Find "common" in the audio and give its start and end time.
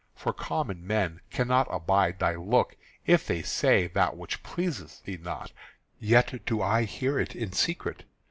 0.33-0.87